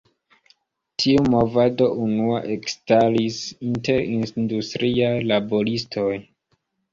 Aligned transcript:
Tiu 1.01 1.25
movado 1.33 1.89
unua 2.05 2.39
ekstaris 2.53 3.37
inter 3.69 4.01
industriaj 4.15 5.13
laboristoj. 5.35 6.09